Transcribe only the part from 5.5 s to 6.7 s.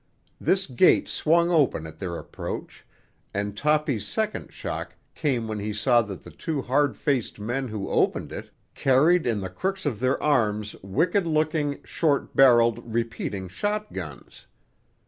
he saw that the two